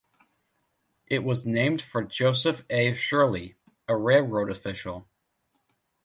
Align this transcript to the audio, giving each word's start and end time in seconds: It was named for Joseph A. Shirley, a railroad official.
It 1.05 1.23
was 1.23 1.45
named 1.45 1.79
for 1.79 2.03
Joseph 2.03 2.65
A. 2.71 2.95
Shirley, 2.95 3.55
a 3.87 3.95
railroad 3.95 4.49
official. 4.49 5.07